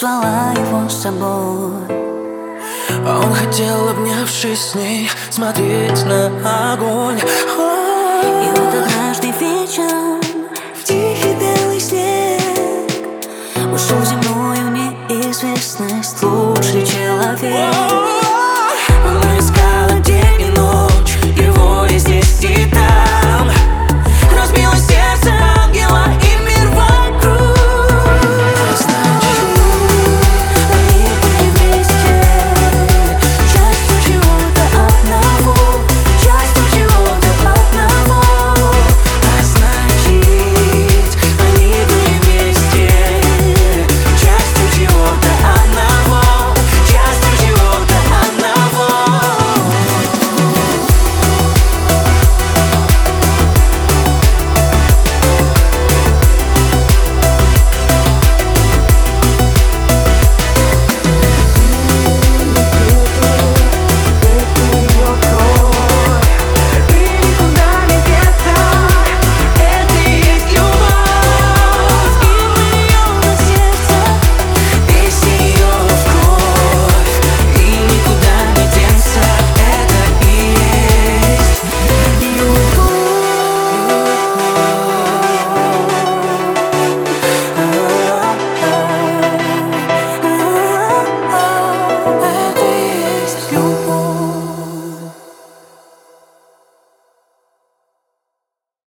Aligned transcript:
звала 0.00 0.52
его 0.52 0.88
с 0.88 1.02
собой. 1.02 1.74
Он 3.06 3.34
хотел, 3.34 3.90
обнявшись 3.90 4.70
с 4.70 4.74
ней, 4.74 5.10
смотреть 5.28 6.06
на 6.06 6.72
огонь. 6.72 7.18
И 7.18 8.48
вот 8.48 8.74
однажды 8.74 9.26
вечером 9.38 10.20
в 10.74 10.84
тихий 10.84 11.34
белый 11.34 11.80
снег 11.80 12.40
Ушел 13.74 14.02
земной 14.02 14.56
в 14.56 14.70
неизвестность. 14.70 16.22
лук 16.22 16.49